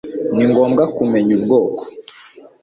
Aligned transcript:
Ni 0.35 0.45
ngombwa 0.49 0.83
kumenya 0.95 1.31
ubwoko 1.37 1.81